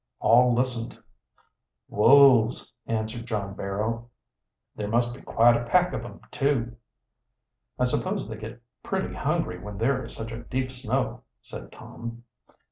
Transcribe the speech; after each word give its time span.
All 0.19 0.55
listened. 0.55 0.97
"Wolves!" 1.87 2.73
answered 2.87 3.27
John 3.27 3.53
Barrow. 3.53 4.09
"There 4.75 4.87
must 4.87 5.13
be 5.13 5.21
quite 5.21 5.55
a 5.55 5.65
pack 5.65 5.93
of 5.93 6.03
'em, 6.03 6.21
too." 6.31 6.75
"I 7.77 7.83
suppose 7.85 8.27
they 8.27 8.37
get 8.37 8.63
pretty 8.81 9.13
hungry 9.13 9.59
when 9.59 9.77
there 9.77 10.03
is 10.03 10.15
such 10.15 10.31
a 10.31 10.41
deep 10.43 10.71
snow," 10.71 11.21
said 11.43 11.71
Tom. 11.71 12.23